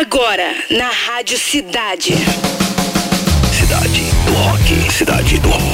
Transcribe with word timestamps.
Agora, 0.00 0.54
na 0.70 0.88
Rádio 0.88 1.38
Cidade. 1.38 2.14
Cidade 3.52 4.00
do 4.24 4.32
Rock. 4.32 4.90
Cidade 4.90 5.38
do 5.40 5.50
Rock. 5.50 5.69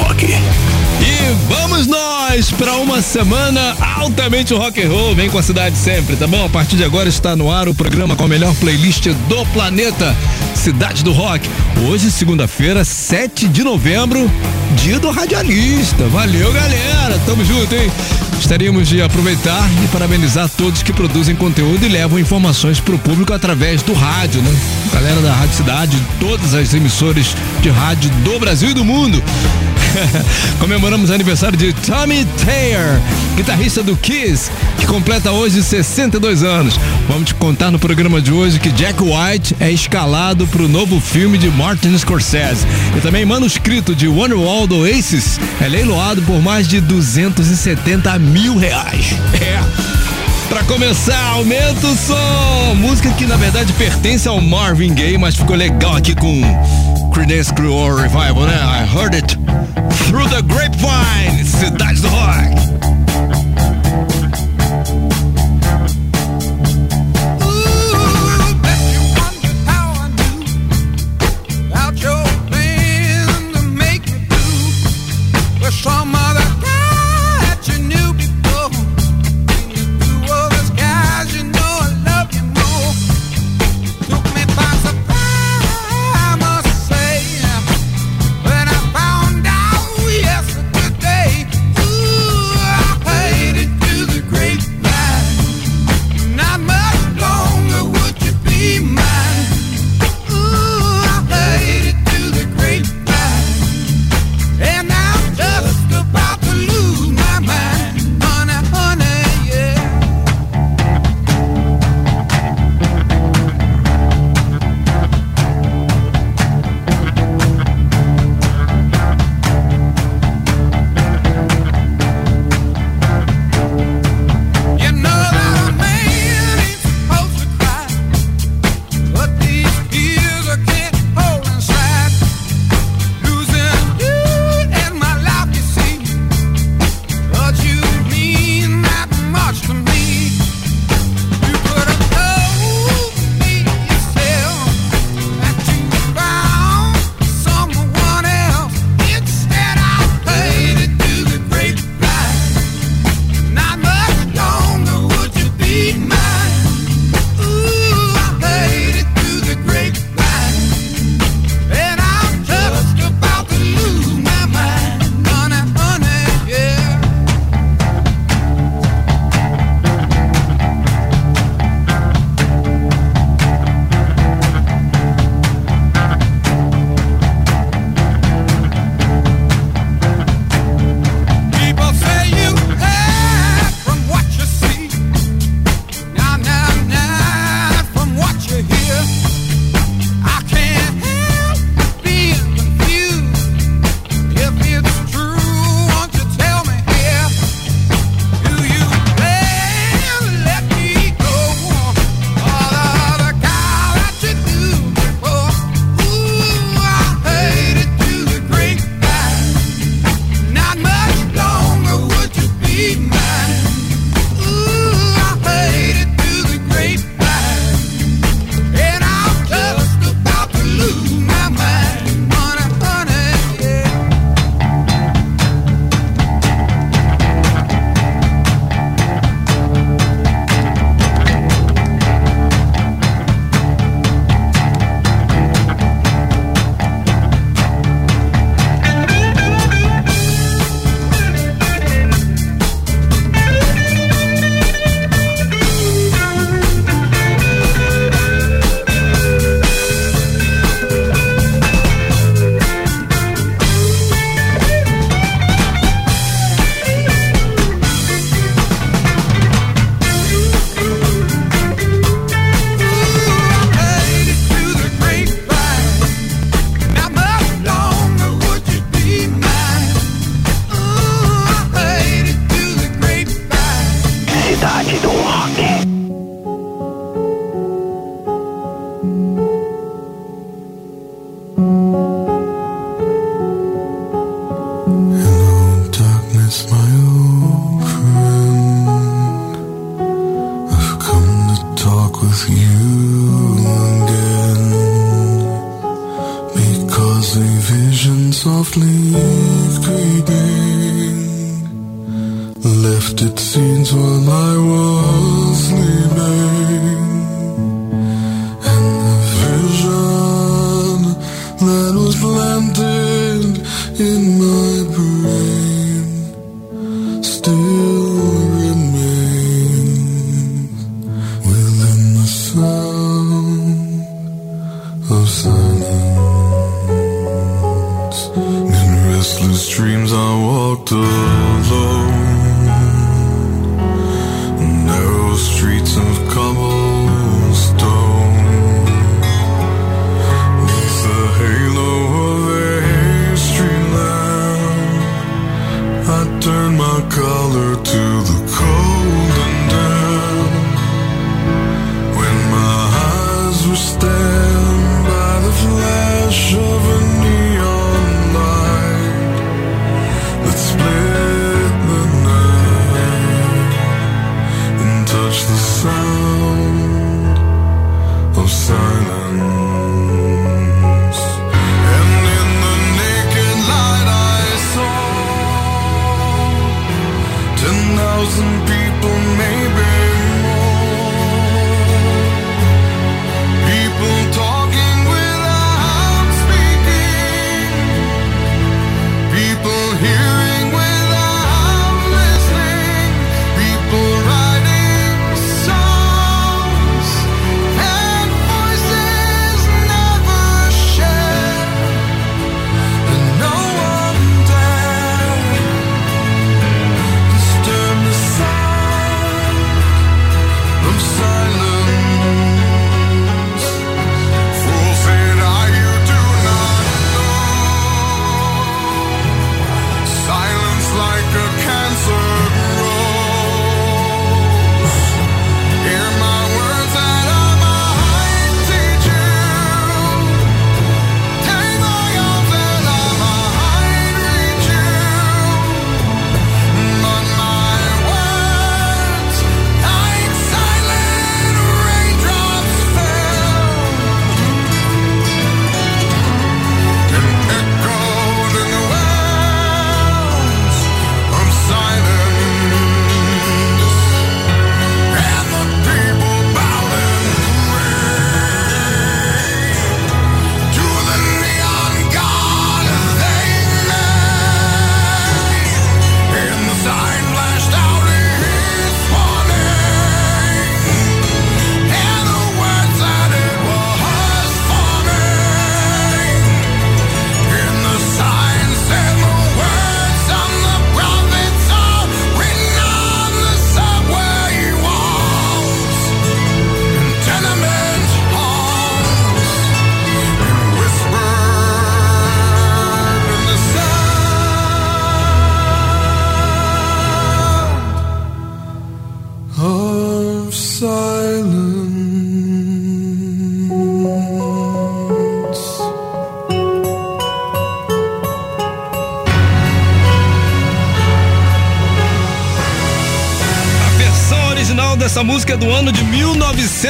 Nós 2.37 2.51
para 2.51 2.77
uma 2.77 3.01
semana 3.01 3.75
altamente 3.97 4.53
rock 4.53 4.83
and 4.83 4.91
roll. 4.91 5.15
Vem 5.15 5.31
com 5.31 5.39
a 5.39 5.43
cidade 5.43 5.75
sempre, 5.75 6.17
tá 6.17 6.27
bom? 6.27 6.45
A 6.45 6.51
partir 6.51 6.77
de 6.77 6.85
agora 6.85 7.09
está 7.09 7.35
no 7.35 7.51
ar 7.51 7.67
o 7.67 7.75
programa 7.75 8.15
com 8.15 8.25
a 8.25 8.29
melhor 8.29 8.55
playlist 8.57 9.07
do 9.27 9.47
planeta, 9.55 10.15
Cidade 10.55 11.03
do 11.03 11.13
Rock. 11.13 11.49
Hoje, 11.89 12.11
segunda-feira, 12.11 12.85
7 12.85 13.49
de 13.49 13.65
novembro, 13.65 14.31
dia 14.83 14.99
do 14.99 15.11
radialista. 15.11 16.05
Valeu, 16.09 16.53
galera. 16.53 17.19
Tamo 17.25 17.43
junto, 17.43 17.75
hein? 17.75 17.91
Gostaríamos 18.35 18.87
de 18.87 19.01
aproveitar 19.01 19.67
e 19.83 19.89
parabenizar 19.89 20.51
todos 20.51 20.83
que 20.83 20.93
produzem 20.93 21.35
conteúdo 21.35 21.87
e 21.87 21.89
levam 21.89 22.19
informações 22.19 22.79
para 22.79 22.97
o 22.97 22.99
público 22.99 23.33
através 23.33 23.81
do 23.81 23.95
rádio, 23.95 24.43
né? 24.43 24.55
Galera 24.93 25.23
da 25.23 25.33
Rádio 25.33 25.57
Cidade, 25.57 25.97
todas 26.21 26.53
as 26.53 26.75
emissoras 26.75 27.35
de 27.63 27.71
rádio 27.71 28.11
do 28.23 28.39
Brasil 28.39 28.73
e 28.73 28.75
do 28.75 28.85
mundo. 28.85 29.23
Comemoramos 30.59 31.11
o 31.11 31.15
aniversário 31.15 31.57
de 31.57 31.73
Tommy 31.73 32.25
Taylor, 32.45 33.01
guitarrista 33.37 33.83
do 33.83 33.97
Kiss, 33.97 34.51
que 34.79 34.87
completa 34.87 35.33
hoje 35.33 35.63
62 35.63 36.43
anos. 36.43 36.79
Vamos 37.09 37.29
te 37.29 37.35
contar 37.35 37.71
no 37.71 37.79
programa 37.79 38.21
de 38.21 38.33
hoje 38.33 38.59
que 38.59 38.71
Jack 38.71 39.03
White 39.03 39.57
é 39.61 39.71
escalado 39.71 40.47
para 40.47 40.63
o 40.63 40.69
novo 40.69 41.01
filme 41.01 41.39
de 41.39 41.49
Martin 41.49 41.97
Scorsese. 41.97 42.67
E 42.97 43.01
também 43.01 43.25
manuscrito 43.25 43.95
de 43.95 44.09
Wonderwall 44.09 44.67
do 44.67 44.81
Oasis 44.81 45.39
é 45.61 45.69
leiloado 45.69 46.23
por 46.23 46.41
mais 46.43 46.69
de 46.69 46.81
270 46.81 48.19
mil 48.19 48.57
reais. 48.57 49.15
É. 49.37 50.26
Pra 50.49 50.63
começar, 50.65 51.23
aumenta 51.33 51.87
o 51.87 51.97
som! 51.97 52.75
Música 52.77 53.11
que 53.13 53.27
na 53.27 53.37
verdade 53.37 53.73
pertence 53.73 54.29
ao 54.29 54.41
Marvin 54.41 54.95
Gaye, 54.95 55.19
mas 55.19 55.35
ficou 55.35 55.57
legal 55.57 55.97
aqui 55.97 56.15
com 56.15 56.41
Creedence 57.13 57.53
Clearwater 57.53 58.03
Revival, 58.05 58.47
né? 58.47 58.55
I 58.55 58.97
heard 58.97 59.15
it 59.15 59.37
through 60.07 60.29
the 60.29 60.43
grapevine, 60.43 61.45
Cidade 61.45 62.01
do 62.01 62.09
Rock. 62.09 63.46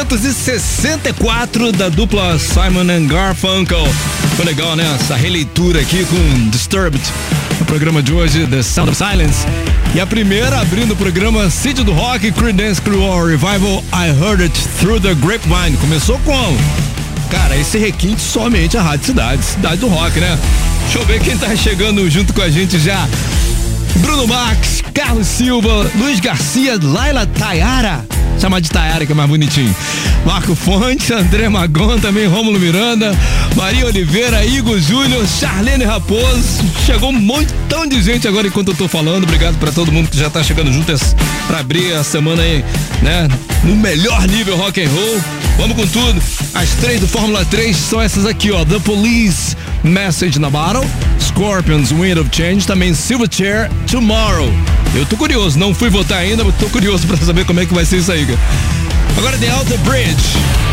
1964 0.06 1.72
da 1.72 1.88
dupla 1.88 2.38
Simon 2.38 2.88
and 2.92 3.06
Garfunkel. 3.08 3.84
Foi 4.36 4.44
legal, 4.44 4.76
né? 4.76 4.84
Essa 5.00 5.16
releitura 5.16 5.80
aqui 5.80 6.04
com 6.04 6.48
Disturbed. 6.48 7.02
No 7.58 7.66
programa 7.66 8.00
de 8.00 8.12
hoje, 8.12 8.46
The 8.46 8.62
Sound 8.62 8.90
of 8.90 8.96
Silence. 8.96 9.44
E 9.94 10.00
a 10.00 10.06
primeira 10.06 10.60
abrindo 10.60 10.92
o 10.92 10.96
programa 10.96 11.50
City 11.50 11.82
do 11.82 11.92
Rock, 11.92 12.30
Creedence 12.30 12.80
Clearwater 12.80 13.36
Revival, 13.36 13.82
I 13.92 14.08
Heard 14.10 14.42
It 14.42 14.68
Through 14.78 15.00
the 15.00 15.14
Grapevine. 15.14 15.76
Começou 15.78 16.18
com, 16.20 16.56
cara, 17.28 17.56
esse 17.56 17.76
requinte 17.76 18.20
somente 18.20 18.78
a 18.78 18.82
Rádio 18.82 19.06
Cidade, 19.06 19.44
Cidade 19.44 19.78
do 19.78 19.88
Rock, 19.88 20.20
né? 20.20 20.38
Deixa 20.84 20.98
eu 20.98 21.06
ver 21.06 21.20
quem 21.20 21.36
tá 21.36 21.54
chegando 21.56 22.08
junto 22.08 22.32
com 22.32 22.42
a 22.42 22.48
gente 22.48 22.78
já. 22.78 23.08
Bruno 23.96 24.28
Max, 24.28 24.82
Carlos 24.94 25.26
Silva, 25.26 25.90
Luiz 25.96 26.20
Garcia, 26.20 26.78
Laila 26.80 27.26
Tayara. 27.26 28.15
Chama 28.38 28.60
de 28.60 28.70
Tayara 28.70 29.04
que 29.06 29.12
é 29.12 29.14
mais 29.14 29.28
bonitinho. 29.28 29.74
Marco 30.24 30.54
Fonte, 30.54 31.12
André 31.12 31.48
Magon, 31.48 31.98
também 31.98 32.26
Rômulo 32.26 32.58
Miranda, 32.60 33.16
Maria 33.54 33.86
Oliveira, 33.86 34.44
Igor 34.44 34.78
Júnior, 34.78 35.24
Charlene 35.26 35.84
Raposo. 35.84 36.62
Chegou 36.84 37.10
um 37.10 37.18
montão 37.20 37.86
de 37.86 38.00
gente 38.02 38.26
agora 38.28 38.46
enquanto 38.46 38.68
eu 38.72 38.74
tô 38.76 38.88
falando. 38.88 39.24
Obrigado 39.24 39.56
pra 39.58 39.72
todo 39.72 39.90
mundo 39.90 40.08
que 40.10 40.18
já 40.18 40.28
tá 40.28 40.42
chegando 40.42 40.72
junto 40.72 40.92
es- 40.92 41.14
pra 41.46 41.60
abrir 41.60 41.92
a 41.94 42.04
semana 42.04 42.42
aí, 42.42 42.64
né? 43.02 43.28
No 43.64 43.74
melhor 43.76 44.26
nível 44.28 44.56
rock 44.56 44.82
and 44.82 44.88
roll. 44.90 45.20
Vamos 45.58 45.76
com 45.76 45.86
tudo. 45.86 46.20
As 46.54 46.68
três 46.80 47.00
do 47.00 47.08
Fórmula 47.08 47.44
3 47.46 47.74
são 47.76 48.00
essas 48.02 48.26
aqui, 48.26 48.50
ó. 48.52 48.64
The 48.64 48.78
Police, 48.80 49.56
Message 49.82 50.38
na 50.38 50.50
Battle, 50.50 50.84
Scorpions, 51.20 51.90
Wind 51.90 52.18
of 52.18 52.28
Change, 52.32 52.66
também 52.66 52.92
Silverchair, 52.94 53.70
Tomorrow. 53.90 54.52
Eu 54.96 55.04
tô 55.04 55.14
curioso, 55.14 55.58
não 55.58 55.74
fui 55.74 55.90
votar 55.90 56.18
ainda, 56.18 56.42
mas 56.42 56.54
tô 56.56 56.70
curioso 56.70 57.06
pra 57.06 57.18
saber 57.18 57.44
como 57.44 57.60
é 57.60 57.66
que 57.66 57.74
vai 57.74 57.84
ser 57.84 57.98
isso 57.98 58.10
aí, 58.10 58.24
cara. 58.24 58.38
Agora 59.18 59.36
The 59.36 59.50
Alter 59.50 59.78
Bridge. 59.80 60.65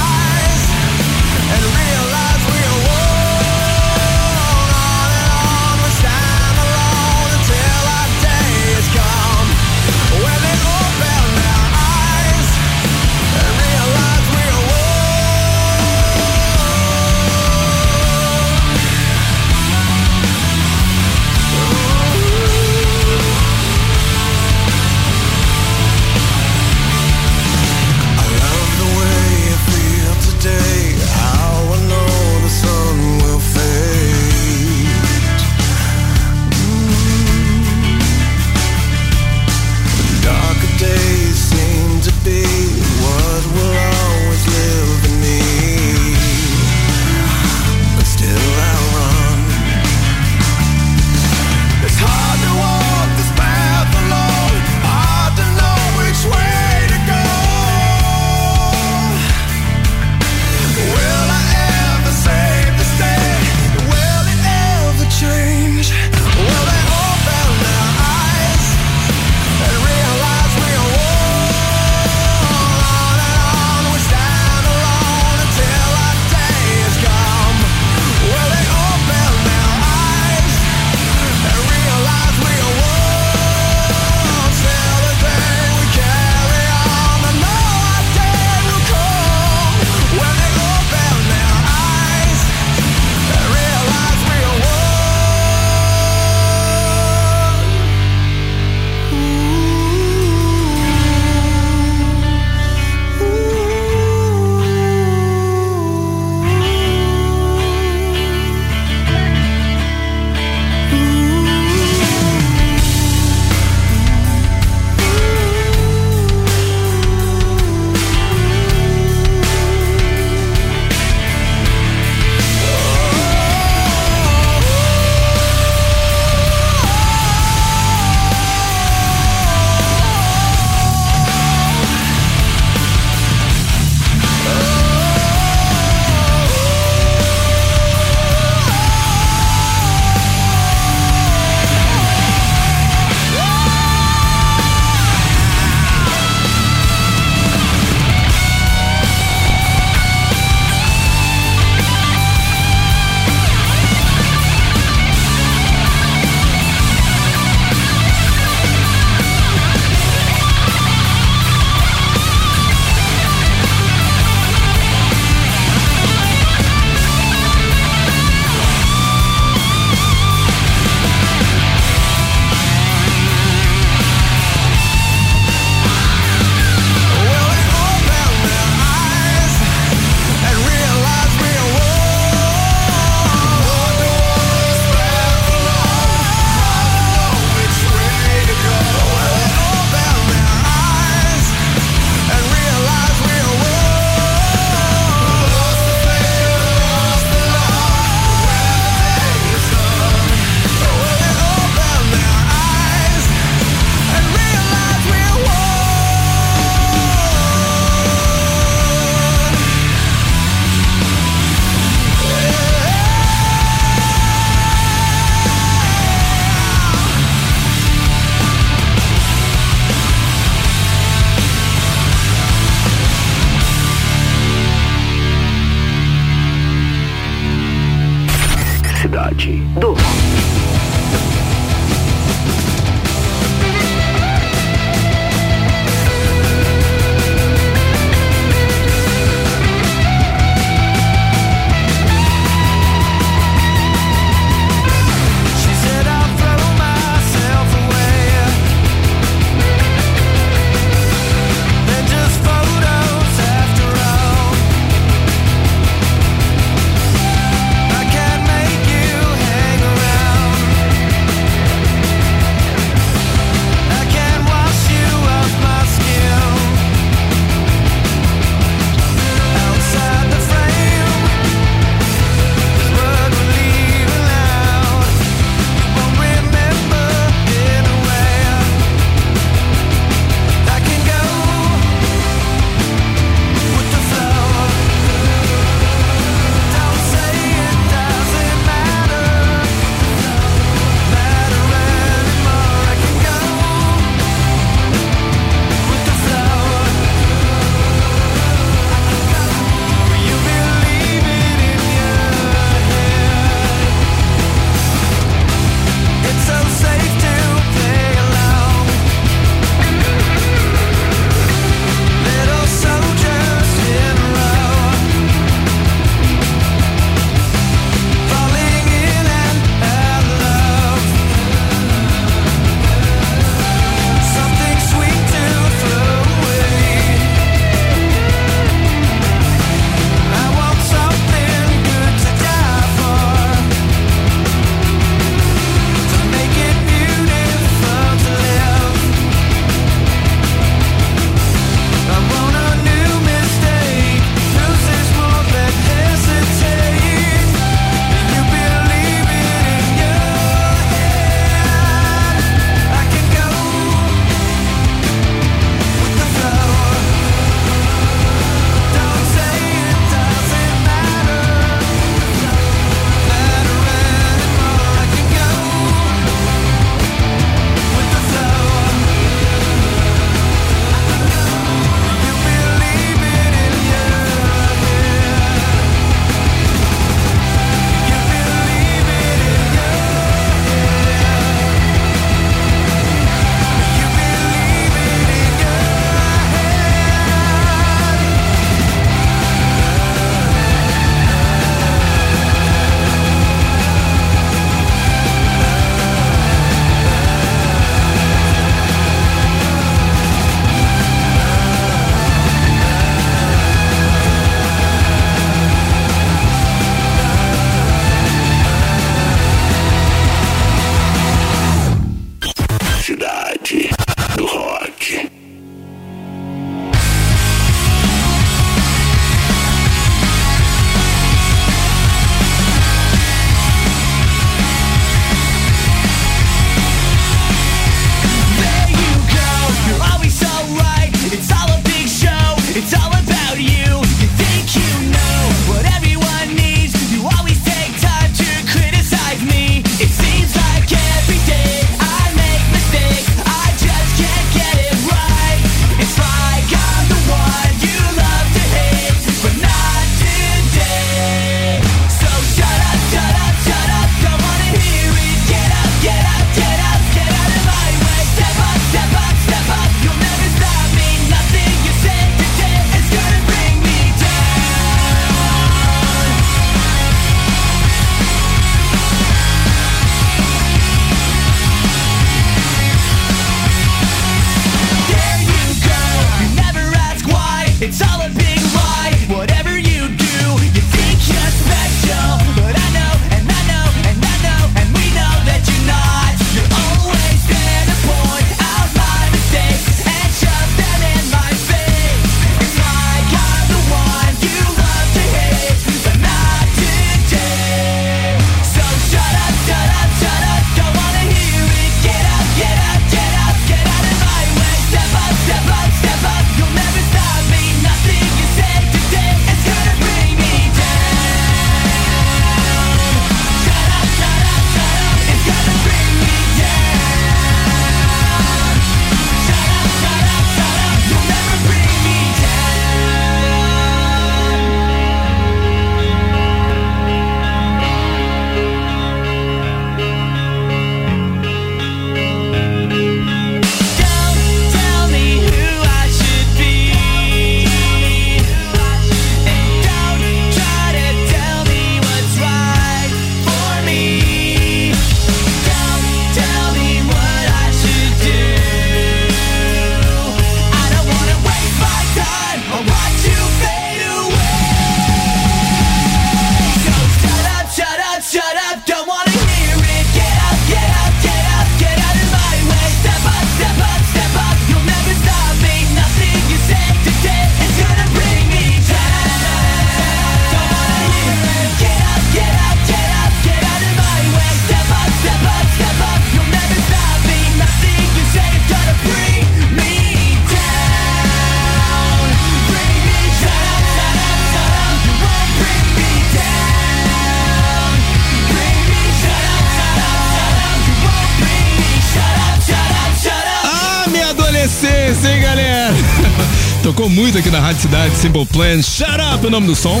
Rádio 597.66 597.82
Cidade, 597.82 598.14
Simple 598.14 598.46
Plan. 598.46 598.80
Shut 598.80 599.20
Up 599.34 599.44
é 599.44 599.48
o 599.48 599.50
nome 599.50 599.66
do 599.66 599.74
som. 599.74 600.00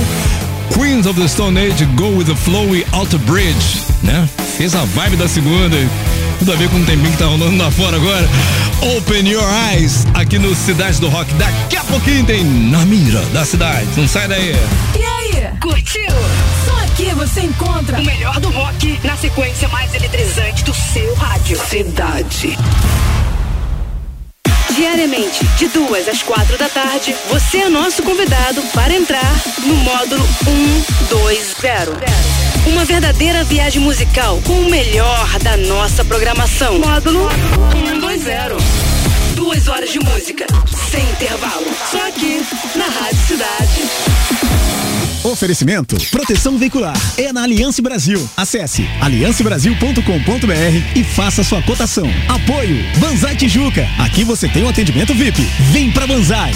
Queens 0.72 1.04
of 1.04 1.20
the 1.20 1.26
Stone 1.26 1.58
Age, 1.58 1.84
Go 1.96 2.10
With 2.10 2.26
The 2.26 2.36
Flow 2.36 2.76
e 2.76 2.86
Alter 2.92 3.18
Bridge, 3.18 3.80
né? 4.04 4.28
Fez 4.56 4.76
a 4.76 4.84
vibe 4.84 5.16
da 5.16 5.26
segunda. 5.26 5.76
Tudo 6.38 6.52
a 6.52 6.54
ver 6.54 6.70
com 6.70 6.76
o 6.76 6.84
tempinho 6.84 7.10
que 7.10 7.18
tá 7.18 7.24
rolando 7.24 7.56
lá 7.56 7.68
fora 7.72 7.96
agora. 7.96 8.28
Open 8.96 9.28
Your 9.28 9.44
Eyes, 9.72 10.06
aqui 10.14 10.38
no 10.38 10.54
Cidade 10.54 11.00
do 11.00 11.08
Rock. 11.08 11.34
Daqui 11.34 11.76
a 11.76 11.82
pouquinho 11.82 12.24
tem 12.24 12.44
Na 12.44 12.86
Mira 12.86 13.20
da 13.32 13.44
Cidade. 13.44 13.88
Não 13.96 14.06
sai 14.06 14.28
daí. 14.28 14.54
E 14.94 15.02
aí? 15.02 15.50
Curtiu? 15.60 16.06
Só 16.64 16.84
aqui 16.84 17.12
você 17.16 17.40
encontra 17.40 18.00
O 18.00 18.06
melhor 18.06 18.38
do 18.38 18.48
rock 18.50 19.00
na 19.02 19.16
sequência 19.16 19.66
mais 19.70 19.92
eletrizante 19.92 20.62
do 20.62 20.72
seu 20.72 21.12
rádio. 21.16 21.58
Cidade. 21.68 22.56
Diariamente, 24.76 25.42
de 25.56 25.68
duas 25.68 26.06
às 26.06 26.22
quatro 26.22 26.58
da 26.58 26.68
tarde, 26.68 27.16
você 27.30 27.62
é 27.62 27.68
nosso 27.70 28.02
convidado 28.02 28.60
para 28.74 28.92
entrar 28.92 29.34
no 29.64 29.74
módulo 29.74 30.22
120. 30.44 32.66
Uma 32.66 32.84
verdadeira 32.84 33.42
viagem 33.42 33.80
musical 33.80 34.38
com 34.44 34.52
o 34.52 34.70
melhor 34.70 35.38
da 35.38 35.56
nossa 35.56 36.04
programação. 36.04 36.78
Módulo 36.78 37.26
120. 37.72 39.34
Duas 39.34 39.66
horas 39.66 39.88
de 39.88 39.98
música, 39.98 40.46
sem 40.90 41.08
intervalo. 41.08 41.64
Só 41.90 42.08
aqui, 42.08 42.44
na 42.74 42.84
Rádio 42.84 43.26
Cidade. 43.26 43.82
Oferecimento 45.26 45.96
Proteção 46.12 46.56
Veicular 46.56 46.96
é 47.18 47.32
na 47.32 47.42
Aliança 47.42 47.82
Brasil. 47.82 48.28
Acesse 48.36 48.86
aliancebrasil.com.br 49.00 50.96
e 50.98 51.02
faça 51.02 51.42
sua 51.42 51.60
cotação. 51.62 52.08
Apoio 52.28 52.76
Banzai 53.00 53.34
Tijuca. 53.34 53.88
Aqui 53.98 54.22
você 54.22 54.48
tem 54.48 54.62
um 54.62 54.68
atendimento 54.68 55.12
VIP. 55.14 55.42
Vem 55.72 55.90
pra 55.90 56.06
Banzai. 56.06 56.52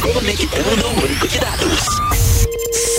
Conectando 0.00 0.86
o 0.88 1.00
banco 1.00 1.28
de 1.28 1.38
dados. 1.38 1.84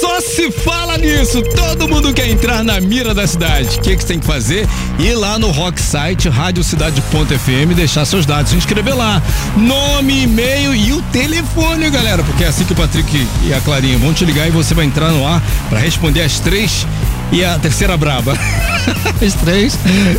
Só 0.01 0.19
se 0.21 0.51
fala 0.51 0.97
nisso. 0.97 1.41
Todo 1.55 1.87
mundo 1.87 2.13
quer 2.13 2.29
entrar 2.29 2.63
na 2.63 2.79
mira 2.81 3.13
da 3.13 3.25
cidade. 3.27 3.77
O 3.77 3.81
que, 3.81 3.95
que 3.95 4.01
você 4.01 4.07
tem 4.07 4.19
que 4.19 4.25
fazer? 4.25 4.67
Ir 4.97 5.13
lá 5.15 5.37
no 5.39 5.51
Rock 5.51 5.81
Site, 5.81 6.27
radiocidade.fm, 6.29 7.73
deixar 7.75 8.05
seus 8.05 8.25
dados, 8.25 8.51
se 8.51 8.57
inscrever 8.57 8.95
lá. 8.95 9.21
Nome, 9.57 10.23
e-mail 10.23 10.73
e 10.75 10.93
o 10.93 11.01
telefone, 11.03 11.89
galera. 11.89 12.23
Porque 12.23 12.43
é 12.43 12.47
assim 12.47 12.65
que 12.65 12.73
o 12.73 12.75
Patrick 12.75 13.27
e 13.43 13.53
a 13.53 13.59
Clarinha 13.61 13.97
vão 13.97 14.13
te 14.13 14.25
ligar 14.25 14.47
e 14.47 14.51
você 14.51 14.73
vai 14.73 14.85
entrar 14.85 15.09
no 15.09 15.25
ar 15.25 15.41
para 15.69 15.79
responder 15.79 16.21
as 16.21 16.39
três 16.39 16.85
e 17.31 17.43
a 17.43 17.57
terceira 17.59 17.95
braba. 17.97 18.33
As 19.23 19.33
três, 19.35 19.77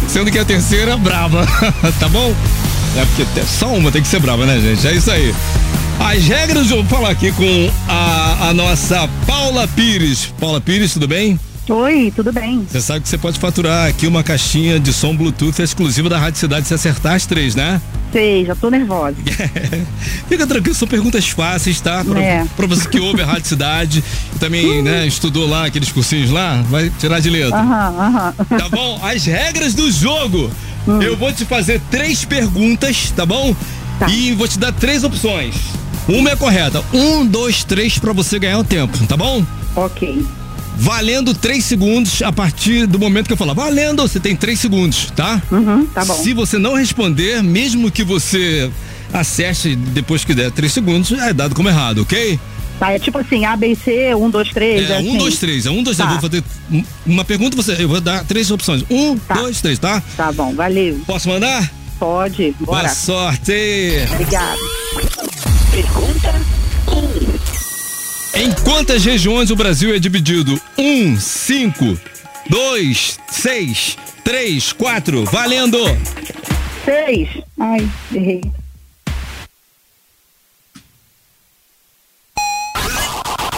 sendo 0.09 0.31
que 0.31 0.39
a 0.39 0.45
terceira 0.45 0.97
braba. 0.97 1.45
tá 1.99 2.09
bom? 2.09 2.33
É 2.97 3.05
porque 3.07 3.25
te- 3.35 3.47
só 3.47 3.67
uma 3.75 3.91
tem 3.91 4.01
que 4.03 4.07
ser 4.09 4.21
braba, 4.21 4.45
né, 4.47 4.61
gente? 4.61 4.87
É 4.87 4.93
isso 4.95 5.11
aí. 5.11 5.35
As 6.01 6.27
regras, 6.27 6.71
eu 6.71 6.79
vou 6.83 6.87
falar 6.87 7.11
aqui 7.11 7.31
com 7.33 7.71
a, 7.89 8.49
a 8.49 8.55
nossa 8.55 9.09
Paula 9.27 9.69
Pires. 9.69 10.33
Paula 10.41 10.61
Pires, 10.61 10.93
tudo 10.95 11.07
bem? 11.07 11.39
Oi, 11.69 12.13
tudo 12.17 12.33
bem? 12.33 12.67
Você 12.69 12.81
sabe 12.81 13.01
que 13.01 13.09
você 13.09 13.17
pode 13.19 13.39
faturar 13.39 13.89
aqui 13.89 14.07
uma 14.07 14.25
caixinha 14.25 14.81
de 14.81 14.93
som 14.93 15.15
Bluetooth 15.15 15.61
exclusiva 15.63 16.09
da 16.09 16.19
Rádio 16.19 16.41
Cidade 16.41 16.67
se 16.67 16.75
acertar 16.75 17.15
as 17.15 17.27
três, 17.27 17.55
né? 17.55 17.81
Sei, 18.13 18.45
já 18.45 18.57
tô 18.57 18.71
nervosa. 18.71 19.15
Fica 20.29 20.47
tranquilo, 20.49 20.75
são 20.75 20.89
perguntas 20.89 21.29
fáceis, 21.29 21.81
tá? 21.81 22.03
Pra, 22.05 22.19
É. 22.21 22.45
pra 22.57 22.67
você 22.67 22.89
que 22.89 22.99
ouve 22.99 23.23
a 23.23 23.27
Rádio 23.27 23.47
Cidade 23.47 24.03
e 24.35 24.39
também, 24.41 24.83
né, 24.83 25.07
estudou 25.07 25.49
lá 25.49 25.67
aqueles 25.67 25.93
cursinhos 25.93 26.31
lá, 26.31 26.61
vai 26.69 26.91
tirar 26.99 27.21
de 27.21 27.31
letra. 27.31 27.57
Aham, 27.57 27.95
aham. 28.01 28.35
Tá 28.59 28.69
bom? 28.69 28.99
As 29.05 29.25
regras 29.27 29.75
do 29.75 29.89
jogo. 29.93 30.51
Eu 31.01 31.17
vou 31.17 31.33
te 31.33 31.45
fazer 31.45 31.81
três 31.89 32.25
perguntas, 32.25 33.13
tá 33.15 33.25
bom? 33.25 33.55
Tá. 33.99 34.09
E 34.09 34.33
vou 34.33 34.49
te 34.49 34.59
dar 34.59 34.73
três 34.73 35.05
opções. 35.05 35.55
Uma 36.09 36.31
é 36.31 36.37
correta. 36.37 36.83
Um, 36.93 37.25
dois, 37.27 37.63
três 37.65 37.99
pra 37.99 38.13
você 38.13 38.39
ganhar 38.39 38.59
o 38.59 38.65
tempo, 38.65 38.99
tá 39.07 39.17
bom? 39.17 39.45
Ok. 39.77 40.25
Valendo 40.77 41.35
três 41.35 41.65
segundos 41.65 42.23
a 42.23 42.33
partir 42.33 42.87
do 42.87 42.99
momento 42.99 43.27
que 43.27 43.33
eu 43.33 43.37
falar. 43.37 43.53
Valendo, 43.55 44.03
você 44.03 44.19
tem 44.19 44.35
três 44.35 44.59
segundos, 44.59 45.11
tá? 45.15 45.41
Uhum, 45.51 45.87
tá 45.87 46.05
bom. 46.05 46.15
Se 46.15 46.33
você 46.33 46.59
não 46.59 46.75
responder, 46.75 47.43
mesmo 47.43 47.91
que 47.91 48.03
você 48.03 48.71
acerte 49.13 49.77
depois 49.77 50.25
que 50.25 50.33
der 50.35 50.51
três 50.51 50.73
segundos, 50.73 51.13
é 51.13 51.33
dado 51.33 51.55
como 51.55 51.69
errado, 51.69 52.03
ok? 52.03 52.39
Tá, 52.79 52.93
é 52.93 52.99
tipo 52.99 53.19
assim, 53.19 53.45
A, 53.45 53.57
B, 53.57 53.75
C, 53.77 54.15
um, 54.15 54.31
dois, 54.31 54.49
três. 54.49 54.89
É, 54.89 54.97
assim. 54.97 55.11
um, 55.11 55.19
dois, 55.19 55.39
três. 55.39 55.67
É 55.67 55.71
um, 55.71 55.83
dois, 55.83 55.99
três. 55.99 56.09
Tá. 56.09 56.15
Eu 56.15 56.21
vou 56.21 56.31
fazer 56.31 56.45
um- 56.73 56.85
uma 57.05 57.25
pergunta, 57.27 57.55
você, 57.57 57.77
eu 57.79 57.89
vou 57.89 58.01
dar 58.01 58.25
três 58.25 58.51
opções. 58.51 58.83
Um, 58.89 59.19
Tá. 59.19 59.35
dois, 59.35 59.61
três, 59.61 59.79
tá? 59.79 60.03
Tá 60.17 60.33
bom, 60.33 60.55
valeu. 60.55 60.99
Posso 61.07 61.29
mandar? 61.29 61.71
Pode, 61.99 62.55
Boa 62.59 62.79
bora. 62.81 62.89
sorte! 62.95 63.53
Obrigada. 64.15 64.57
Pergunta 65.81 66.31
1. 68.35 68.39
Em 68.39 68.53
quantas 68.65 69.03
regiões 69.03 69.51
o 69.51 69.57
Brasil 69.57 69.95
é 69.95 69.99
dividido? 69.99 70.61
Um, 70.77 71.19
cinco, 71.19 71.99
dois, 72.51 73.19
seis, 73.31 73.97
três, 74.23 74.75
quatro. 74.75 75.25
Valendo! 75.25 75.79
Seis. 76.85 77.31
Ai, 77.59 77.91
errei. 78.15 78.43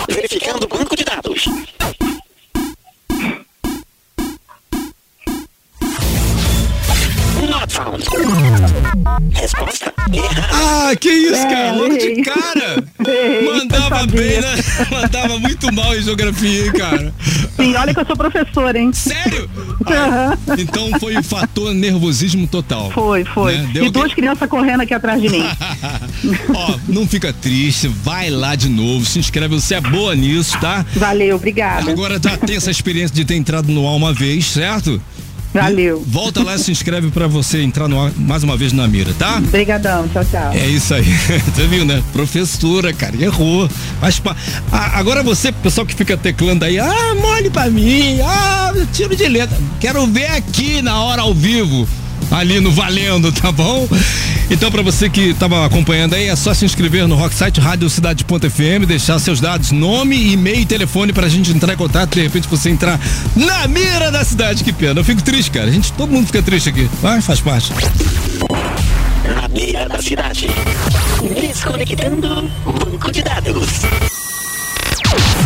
Verificando 0.08 0.62
o 0.62 0.68
banco 0.68 0.94
de 0.94 1.02
dados. 1.02 1.44
Resposta 9.32 9.92
errada. 10.12 10.48
Ah, 10.52 10.94
que 10.94 11.08
isso, 11.08 11.34
É, 11.34 11.50
cara? 11.50 11.72
Logo 11.72 11.96
de 11.96 12.22
cara! 12.22 12.84
Errei, 13.08 13.44
Mandava 13.44 14.06
bem, 14.06 14.40
né? 14.40 14.54
Mandava 14.92 15.38
muito 15.38 15.72
mal 15.72 15.96
em 15.96 16.02
geografia, 16.02 16.66
hein, 16.66 16.72
cara? 16.72 17.14
Sim, 17.56 17.74
olha 17.74 17.94
que 17.94 18.00
eu 18.00 18.06
sou 18.06 18.16
professora, 18.16 18.78
hein? 18.78 18.92
Sério? 18.92 19.48
Ah, 19.84 20.38
então 20.58 20.88
foi 21.00 21.16
o 21.16 21.22
fator 21.24 21.74
nervosismo 21.74 22.46
total. 22.46 22.90
Foi, 22.92 23.24
foi. 23.24 23.58
Né? 23.58 23.70
E 23.82 23.90
duas 23.90 24.14
crianças 24.14 24.48
correndo 24.48 24.82
aqui 24.82 24.94
atrás 24.94 25.20
de 25.20 25.28
mim. 25.28 25.44
Ó, 26.54 26.78
não 26.88 27.06
fica 27.06 27.32
triste, 27.32 27.88
vai 27.88 28.30
lá 28.30 28.54
de 28.54 28.68
novo, 28.68 29.04
se 29.04 29.18
inscreve, 29.18 29.56
você 29.56 29.74
é 29.74 29.80
boa 29.80 30.14
nisso, 30.14 30.56
tá? 30.60 30.86
Valeu, 30.94 31.34
obrigada. 31.36 31.90
Agora 31.90 32.20
já 32.22 32.36
tem 32.38 32.56
essa 32.56 32.70
experiência 32.70 33.14
de 33.14 33.24
ter 33.24 33.34
entrado 33.34 33.72
no 33.72 33.86
ar 33.88 33.96
uma 33.96 34.12
vez, 34.14 34.46
certo? 34.46 35.02
Valeu. 35.52 36.02
Volta 36.06 36.42
lá 36.42 36.54
e 36.54 36.58
se 36.58 36.70
inscreve 36.72 37.10
pra 37.10 37.26
você 37.26 37.62
entrar 37.62 37.86
no 37.88 38.10
mais 38.16 38.42
uma 38.42 38.56
vez 38.56 38.72
na 38.72 38.88
mira, 38.88 39.12
tá? 39.18 39.36
Obrigadão, 39.38 40.08
tchau, 40.08 40.24
tchau. 40.24 40.52
É 40.52 40.66
isso 40.66 40.94
aí. 40.94 41.04
Você 41.54 41.66
viu, 41.66 41.84
né? 41.84 42.02
Professora, 42.12 42.92
cara, 42.92 43.14
errou. 43.22 43.68
Mas, 44.00 44.18
pa- 44.18 44.34
Ah, 44.70 44.98
agora 44.98 45.22
você, 45.22 45.52
pessoal 45.52 45.86
que 45.86 45.94
fica 45.94 46.16
teclando 46.16 46.64
aí, 46.64 46.78
ah, 46.78 47.14
mole 47.20 47.50
pra 47.50 47.68
mim, 47.70 48.18
ah, 48.22 48.72
tiro 48.92 49.14
de 49.14 49.28
letra. 49.28 49.56
Quero 49.78 50.06
ver 50.06 50.26
aqui 50.30 50.80
na 50.80 51.02
hora 51.02 51.22
ao 51.22 51.34
vivo. 51.34 51.86
Ali 52.32 52.60
no 52.60 52.72
Valendo, 52.72 53.30
tá 53.30 53.52
bom? 53.52 53.86
Então, 54.50 54.70
pra 54.70 54.82
você 54.82 55.08
que 55.08 55.34
tava 55.34 55.66
acompanhando 55.66 56.14
aí, 56.14 56.28
é 56.28 56.36
só 56.36 56.54
se 56.54 56.64
inscrever 56.64 57.06
no 57.06 57.14
Rocksite 57.14 57.60
Rádio 57.60 57.88
Cidade.fm, 57.90 58.86
deixar 58.86 59.18
seus 59.18 59.38
dados, 59.38 59.70
nome, 59.70 60.32
e-mail 60.32 60.60
e 60.60 60.66
telefone 60.66 61.12
pra 61.12 61.28
gente 61.28 61.50
entrar 61.52 61.74
em 61.74 61.76
contato. 61.76 62.14
De 62.14 62.22
repente 62.22 62.48
você 62.48 62.70
entrar 62.70 62.98
na 63.36 63.68
mira 63.68 64.10
da 64.10 64.24
cidade. 64.24 64.64
Que 64.64 64.72
pena. 64.72 65.00
Eu 65.00 65.04
fico 65.04 65.22
triste, 65.22 65.50
cara. 65.50 65.66
A 65.66 65.70
gente, 65.70 65.92
todo 65.92 66.10
mundo 66.10 66.26
fica 66.26 66.42
triste 66.42 66.70
aqui. 66.70 66.88
Mas 67.02 67.24
faz 67.24 67.40
parte. 67.40 67.72
Na 69.34 69.48
beira 69.48 69.88
da 69.88 70.00
cidade. 70.00 70.48
Desconectando 71.40 72.50
banco 72.64 73.12
de 73.12 73.22
dados. 73.22 73.68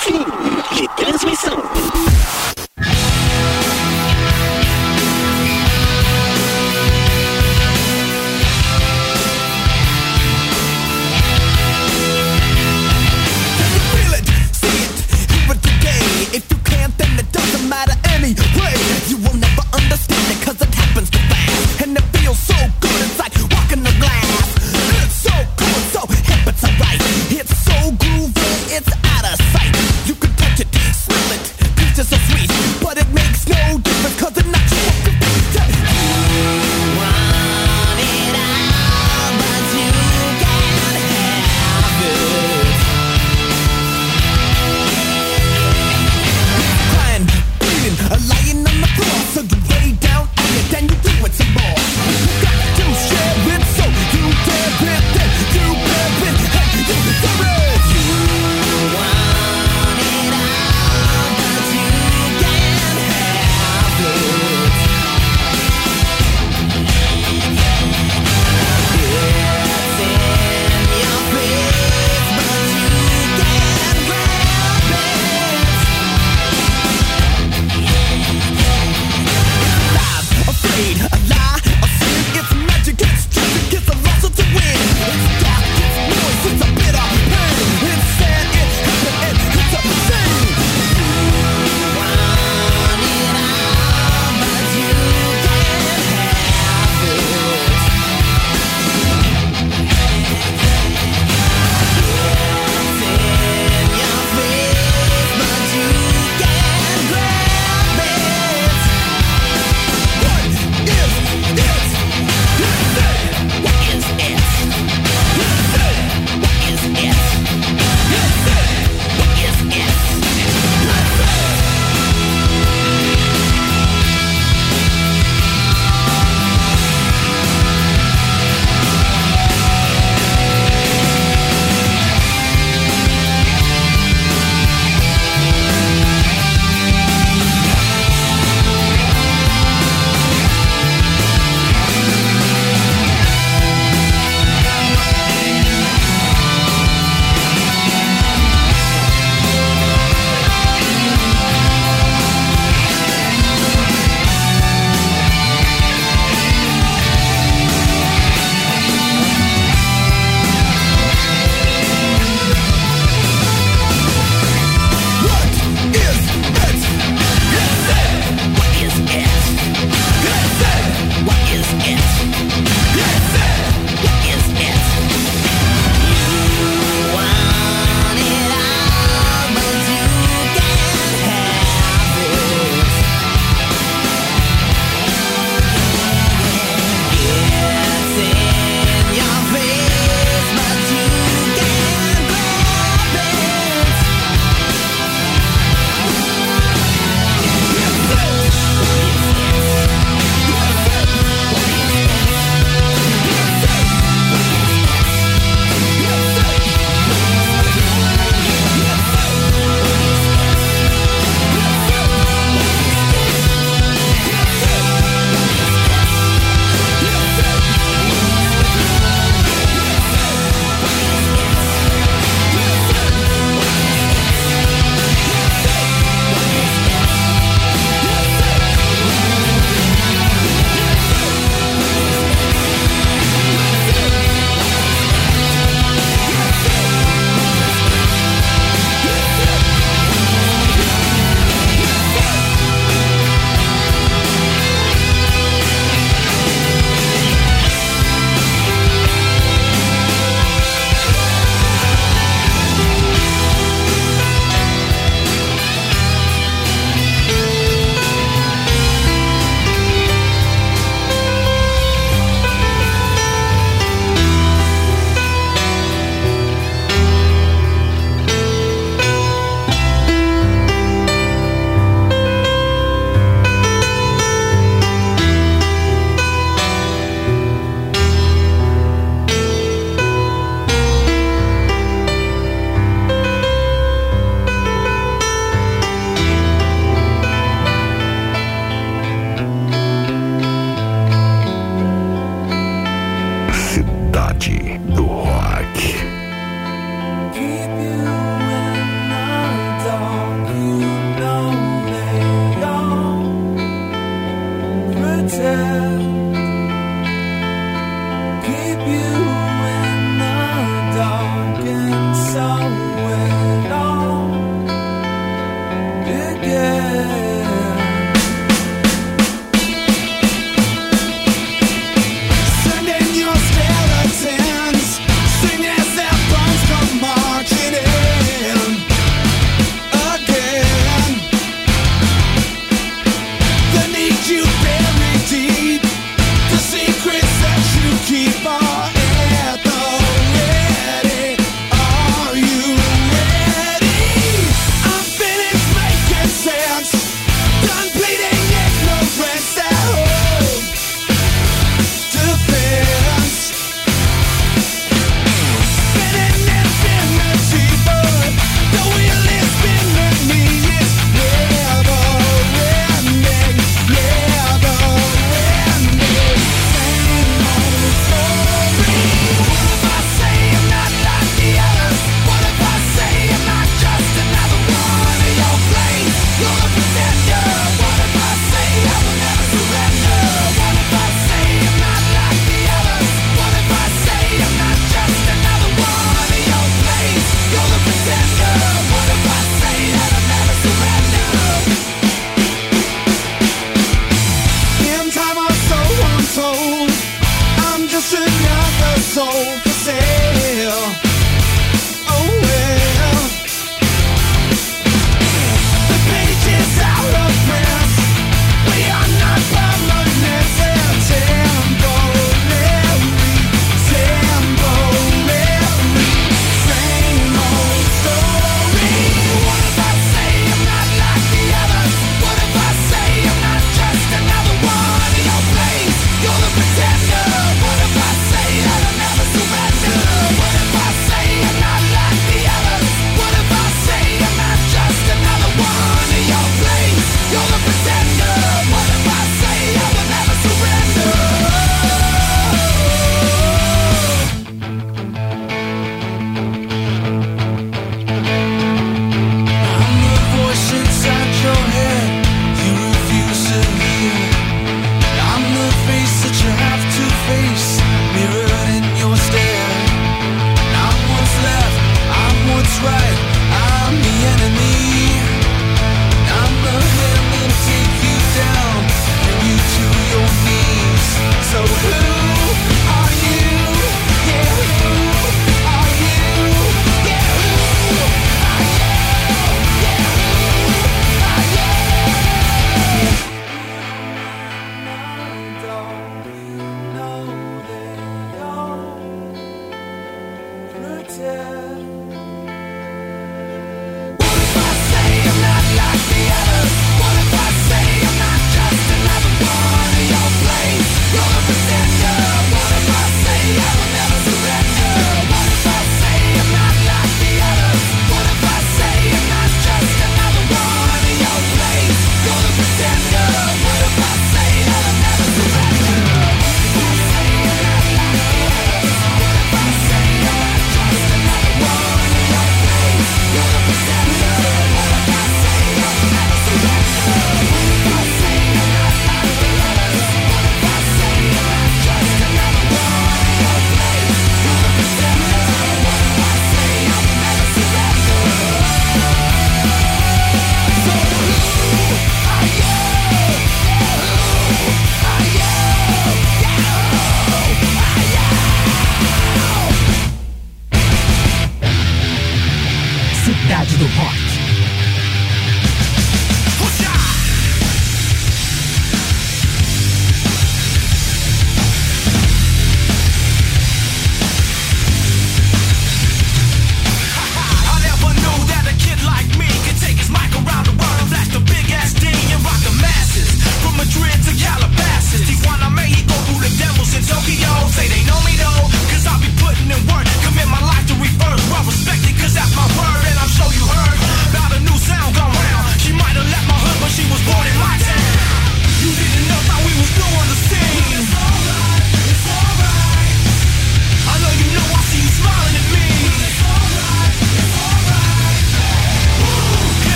Fim 0.00 0.24
de 0.76 0.88
transmissão. 0.96 2.07
Anyway. 18.28 18.76
You 19.08 19.16
will 19.18 19.36
never 19.36 19.62
understand 19.72 20.24
it 20.32 20.44
cause 20.44 20.60
it 20.60 20.74
happens 20.74 21.10
too 21.10 21.18
fast. 21.30 21.82
And 21.82 21.96
it 21.96 22.04
feels 22.16 22.38
so 22.38 22.56
good, 22.80 23.00
it's 23.06 23.18
like 23.18 23.37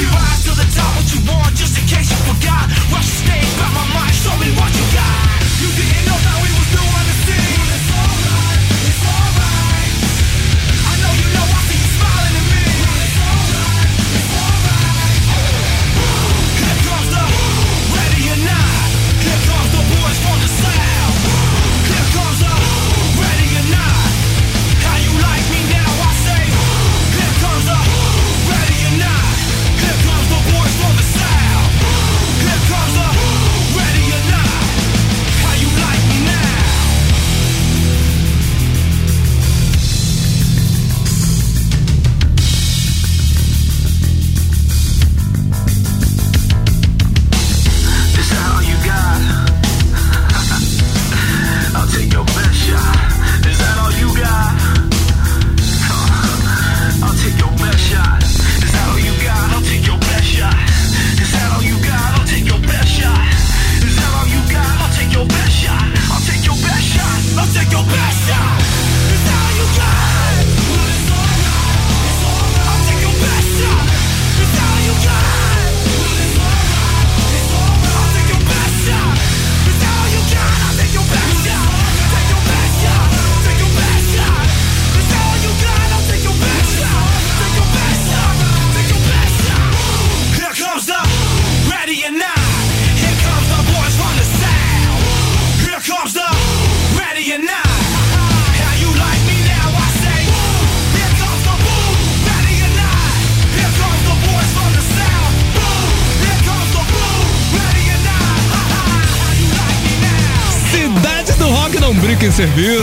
We 0.00 0.06
rise 0.06 0.44
to 0.44 0.52
the 0.56 0.64
top, 0.72 0.96
what 0.96 1.12
you 1.12 1.20
want, 1.28 1.54
just 1.54 1.76
in 1.76 1.84
case 1.84 2.08
you 2.08 2.16
forgot. 2.32 2.79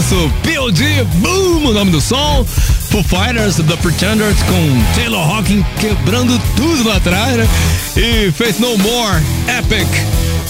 Serviço, 0.07 0.31
POD, 0.41 1.03
Boom, 1.15 1.67
o 1.67 1.73
nome 1.73 1.91
do 1.91 1.99
som. 1.99 2.45
Foo 2.89 3.03
Fighters, 3.03 3.57
The 3.57 3.75
Pretenders 3.75 4.37
com 4.43 4.95
Taylor 4.95 5.19
Hawking 5.19 5.65
quebrando 5.81 6.39
tudo 6.55 6.87
lá 6.87 6.95
atrás, 6.95 7.35
né? 7.35 7.47
E 7.97 8.31
Faith 8.31 8.59
No 8.59 8.77
More, 8.77 9.21
Epic, 9.59 9.87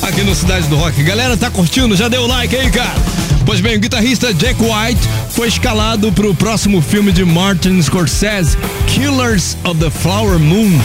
aqui 0.03 0.21
no 0.21 0.35
Cidade 0.35 0.67
do 0.67 0.75
Rock. 0.75 1.01
Galera, 1.01 1.35
tá 1.35 1.49
curtindo? 1.49 1.95
Já 1.95 2.07
deu 2.07 2.27
like 2.27 2.55
aí, 2.55 2.69
cara? 2.69 2.93
Pois 3.45 3.59
bem, 3.59 3.77
o 3.77 3.79
guitarrista 3.79 4.31
Jack 4.31 4.61
White 4.61 5.01
foi 5.31 5.47
escalado 5.47 6.11
para 6.11 6.27
o 6.27 6.35
próximo 6.35 6.79
filme 6.79 7.11
de 7.11 7.25
Martin 7.25 7.81
Scorsese, 7.81 8.55
Killers 8.85 9.57
of 9.63 9.79
the 9.79 9.89
Flower 9.89 10.37
Moon. 10.37 10.79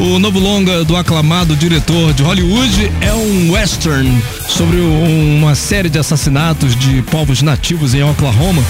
O 0.00 0.18
novo 0.18 0.38
longa 0.38 0.82
do 0.82 0.96
aclamado 0.96 1.54
diretor 1.54 2.14
de 2.14 2.22
Hollywood 2.22 2.90
é 3.02 3.12
um 3.12 3.52
western 3.52 4.10
sobre 4.48 4.78
um- 4.78 5.36
uma 5.38 5.54
série 5.54 5.90
de 5.90 5.98
assassinatos 5.98 6.74
de 6.74 7.02
povos 7.02 7.42
nativos 7.42 7.92
em 7.92 8.02
Oklahoma 8.02 8.62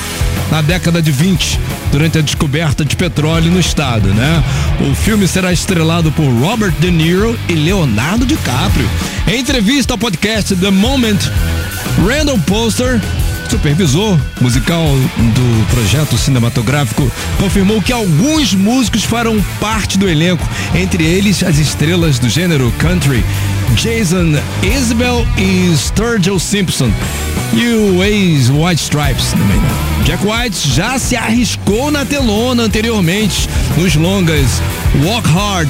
na 0.51 0.61
década 0.61 1.01
de 1.01 1.13
20, 1.13 1.59
durante 1.93 2.19
a 2.19 2.21
descoberta 2.21 2.85
de 2.85 2.97
petróleo 2.97 3.51
no 3.53 3.61
estado, 3.61 4.09
né? 4.13 4.43
O 4.91 4.95
filme 4.95 5.29
será 5.29 5.53
estrelado 5.53 6.11
por 6.11 6.25
Robert 6.27 6.73
De 6.81 6.91
Niro 6.91 7.39
e 7.49 7.53
Leonardo 7.55 8.27
DiCaprio. 8.27 8.89
Em 9.29 9.39
entrevista 9.39 9.95
ao 9.95 9.99
podcast 9.99 10.57
The 10.57 10.71
Moment, 10.73 11.19
Randall 12.05 12.39
Poster 12.41 13.01
supervisor 13.51 14.17
musical 14.41 14.85
do 14.85 15.67
projeto 15.71 16.17
cinematográfico, 16.17 17.11
confirmou 17.37 17.83
que 17.83 17.93
alguns 17.93 18.55
músicos 18.55 19.03
farão 19.03 19.45
parte 19.59 19.99
do 19.99 20.09
elenco, 20.09 20.49
entre 20.73 21.05
eles 21.05 21.43
as 21.43 21.59
estrelas 21.59 22.21
do 22.21 22.29
gênero 22.29 22.73
country, 22.79 23.25
Jason 23.75 24.39
Isbell 24.63 25.27
e 25.37 25.75
Sturgill 25.77 26.39
Simpson, 26.39 26.93
e 27.53 27.67
o 27.75 28.05
ex-White 28.05 28.83
Stripes 28.83 29.33
também. 29.33 29.61
Jack 30.05 30.25
White 30.25 30.69
já 30.69 30.97
se 30.97 31.17
arriscou 31.17 31.91
na 31.91 32.05
telona 32.05 32.63
anteriormente 32.63 33.49
nos 33.77 33.97
longas 33.97 34.63
Walk 35.05 35.29
Hard, 35.29 35.69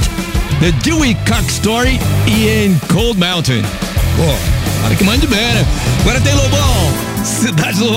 The 0.60 0.72
Dewey 0.82 1.16
Cock 1.26 1.50
Story 1.50 1.98
e 2.26 2.46
em 2.46 2.78
Cold 2.92 3.18
Mountain. 3.18 3.62
Pô, 4.16 4.34
para 4.82 4.94
que 4.94 5.04
mande 5.04 5.26
bem, 5.26 5.54
né? 5.54 5.66
Agora 6.00 6.20
tem 6.20 6.34
Lobão, 6.34 7.09
Cidade 7.24 7.78
do 7.78 7.90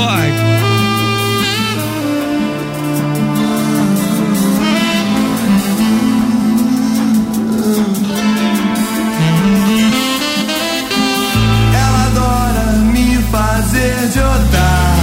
me 12.91 13.17
fazer 13.31 14.09
de. 14.09 14.93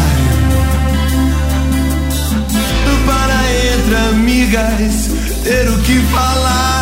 Para 3.06 3.40
entre 3.74 3.96
amigas 3.96 5.10
ter 5.42 5.68
o 5.68 5.78
que 5.82 5.98
falar. 6.12 6.79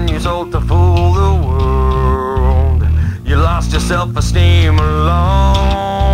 21 0.00 0.08
years 0.08 0.26
old 0.26 0.52
to 0.52 0.60
fool 0.62 1.12
the 1.12 1.46
world. 1.46 2.82
You 3.24 3.36
lost 3.36 3.72
your 3.72 3.80
self-esteem 3.80 4.78
alone. 4.78 6.09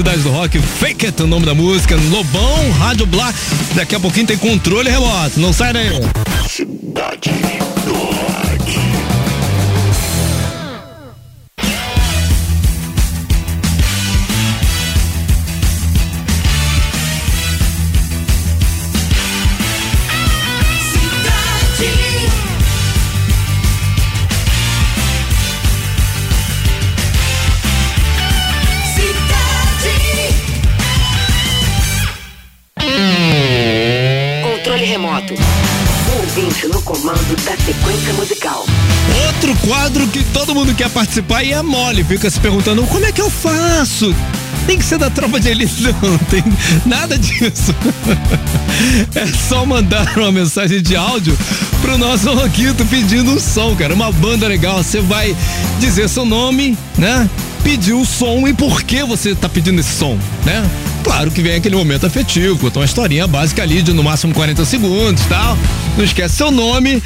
Cidade 0.00 0.22
do 0.22 0.30
Rock. 0.30 0.58
Fake 0.58 1.04
It, 1.04 1.22
o 1.22 1.26
nome 1.26 1.44
da 1.44 1.54
música. 1.54 1.94
Lobão, 1.94 2.70
Rádio 2.78 3.04
Blá. 3.04 3.34
Daqui 3.74 3.94
a 3.94 4.00
pouquinho 4.00 4.26
tem 4.26 4.38
controle 4.38 4.88
remoto. 4.88 5.38
Não 5.38 5.52
sai 5.52 5.74
daí. 5.74 5.90
Cidade 6.48 7.30
quer 40.80 40.88
participar 40.88 41.42
e 41.42 41.52
é 41.52 41.60
mole. 41.60 42.02
Fica 42.02 42.30
se 42.30 42.40
perguntando 42.40 42.82
como 42.84 43.04
é 43.04 43.12
que 43.12 43.20
eu 43.20 43.28
faço? 43.28 44.14
Tem 44.66 44.78
que 44.78 44.84
ser 44.84 44.96
da 44.96 45.10
tropa 45.10 45.38
de 45.38 45.50
elite, 45.50 45.82
não 46.00 46.16
tem 46.16 46.42
nada 46.86 47.18
disso. 47.18 47.74
É 49.14 49.26
só 49.26 49.66
mandar 49.66 50.16
uma 50.16 50.32
mensagem 50.32 50.80
de 50.80 50.96
áudio 50.96 51.36
pro 51.82 51.98
nosso 51.98 52.32
Roquito 52.32 52.82
pedindo 52.86 53.32
um 53.32 53.38
som, 53.38 53.76
cara. 53.76 53.92
Uma 53.92 54.10
banda 54.10 54.46
legal. 54.46 54.82
Você 54.82 55.02
vai 55.02 55.36
dizer 55.78 56.08
seu 56.08 56.24
nome, 56.24 56.78
né? 56.96 57.28
Pedir 57.62 57.92
o 57.92 58.06
som 58.06 58.48
e 58.48 58.54
por 58.54 58.82
que 58.82 59.02
você 59.04 59.34
tá 59.34 59.50
pedindo 59.50 59.80
esse 59.80 59.92
som, 59.92 60.18
né? 60.46 60.64
Claro 61.04 61.30
que 61.30 61.42
vem 61.42 61.56
aquele 61.56 61.76
momento 61.76 62.06
afetivo, 62.06 62.58
conta 62.58 62.78
uma 62.78 62.86
historinha 62.86 63.26
básica 63.26 63.62
ali 63.62 63.82
de 63.82 63.92
no 63.92 64.02
máximo 64.02 64.32
40 64.32 64.64
segundos 64.64 65.22
tal. 65.28 65.58
Não 65.98 66.04
esquece 66.04 66.36
seu 66.36 66.50
nome, 66.50 67.02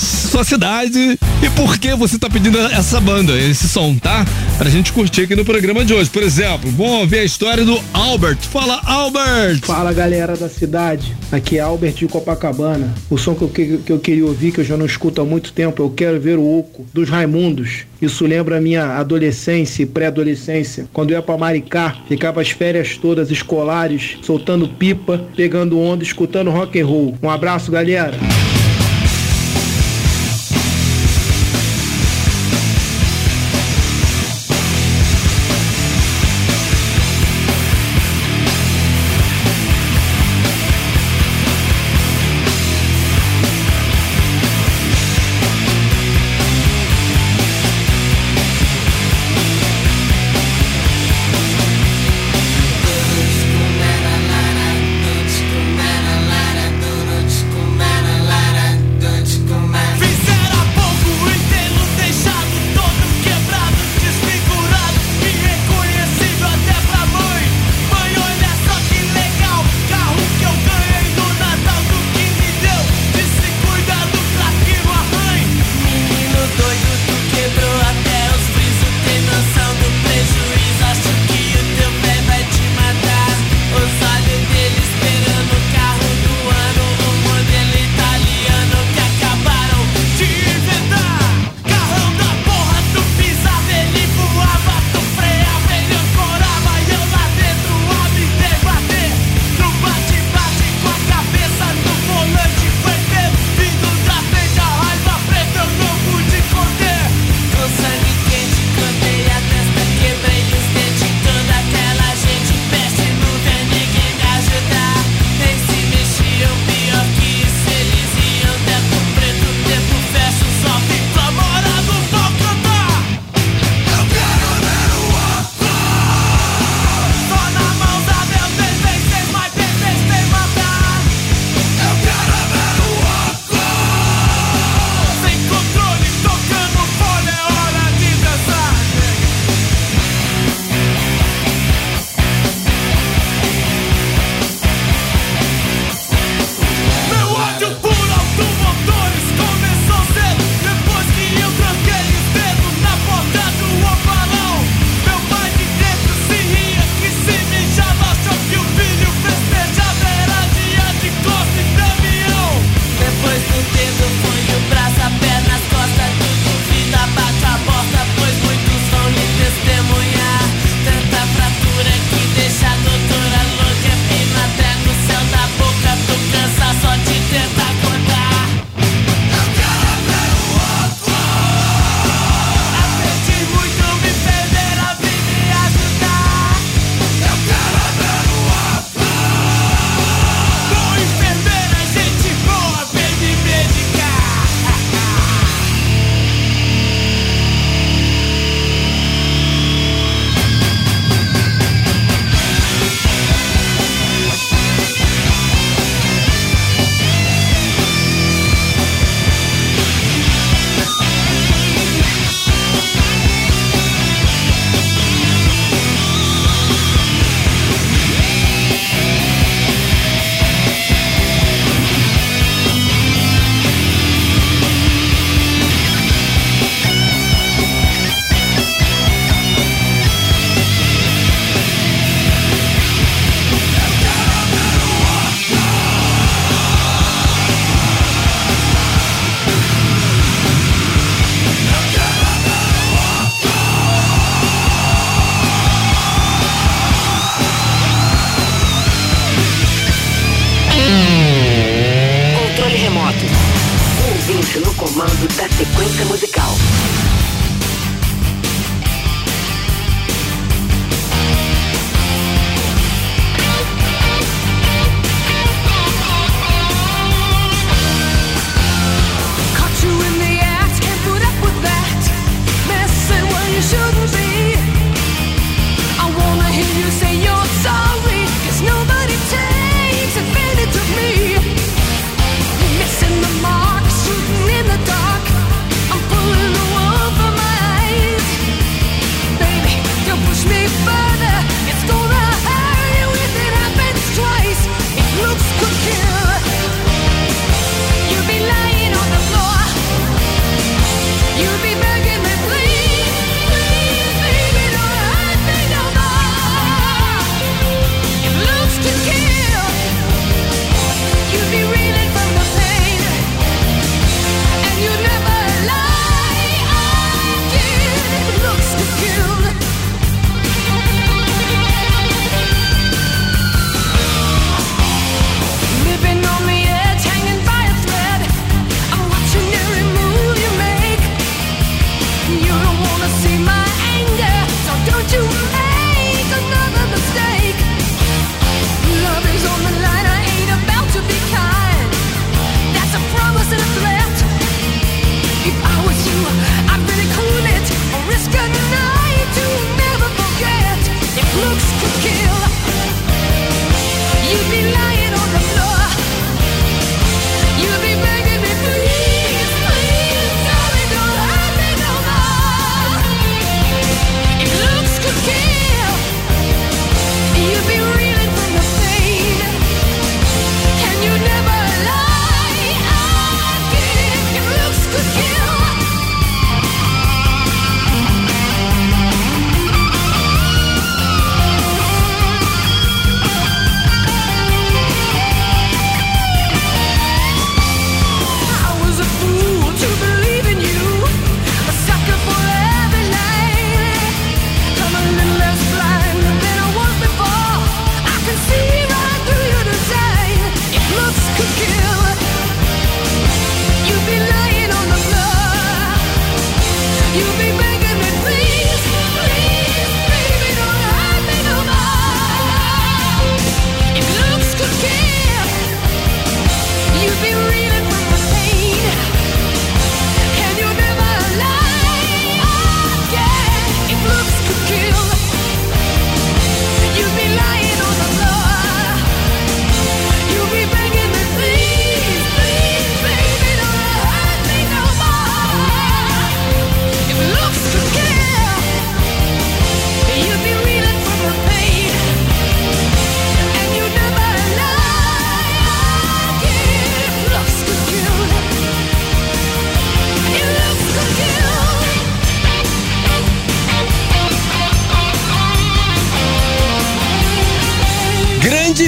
sua 0.00 0.44
cidade 0.44 1.18
e 1.42 1.50
por 1.56 1.78
que 1.78 1.94
você 1.94 2.18
tá 2.18 2.30
pedindo 2.30 2.58
essa 2.58 3.00
banda, 3.00 3.38
esse 3.38 3.68
som, 3.68 3.96
tá? 3.96 4.24
Pra 4.56 4.70
gente 4.70 4.92
curtir 4.92 5.22
aqui 5.22 5.36
no 5.36 5.44
programa 5.44 5.84
de 5.84 5.92
hoje. 5.92 6.08
Por 6.08 6.22
exemplo, 6.22 6.70
vamos 6.70 7.08
ver 7.08 7.20
a 7.20 7.24
história 7.24 7.64
do 7.64 7.80
Albert. 7.92 8.38
Fala, 8.42 8.80
Albert! 8.84 9.60
Fala 9.64 9.92
galera 9.92 10.36
da 10.36 10.48
cidade, 10.48 11.16
aqui 11.30 11.58
é 11.58 11.60
Albert 11.60 11.94
de 11.94 12.06
Copacabana. 12.06 12.94
O 13.10 13.18
som 13.18 13.34
que 13.34 13.42
eu, 13.42 13.48
que 13.84 13.92
eu 13.92 13.98
queria 13.98 14.24
ouvir, 14.24 14.52
que 14.52 14.60
eu 14.60 14.64
já 14.64 14.76
não 14.76 14.86
escuto 14.86 15.20
há 15.20 15.24
muito 15.24 15.52
tempo, 15.52 15.82
eu 15.82 15.90
quero 15.90 16.20
ver 16.20 16.38
o 16.38 16.58
Oco, 16.58 16.86
dos 16.92 17.08
Raimundos. 17.08 17.84
Isso 18.00 18.24
lembra 18.24 18.56
a 18.56 18.60
minha 18.60 18.96
adolescência 18.96 19.82
e 19.82 19.86
pré-adolescência, 19.86 20.86
quando 20.92 21.10
eu 21.10 21.16
ia 21.16 21.22
pra 21.22 21.36
Maricá, 21.36 21.96
ficava 22.08 22.40
as 22.40 22.50
férias 22.50 22.96
todas 22.96 23.30
escolares, 23.30 24.16
soltando 24.22 24.68
pipa, 24.68 25.22
pegando 25.36 25.78
onda, 25.78 26.02
escutando 26.02 26.50
rock 26.50 26.80
and 26.80 26.86
roll. 26.86 27.18
Um 27.22 27.28
abraço, 27.28 27.70
galera. 27.70 28.18